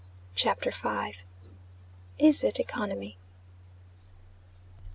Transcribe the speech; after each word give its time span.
CHAPTER 0.33 0.71
V. 0.71 1.13
IS 2.17 2.43
IT 2.43 2.59
ECONOMY? 2.59 3.17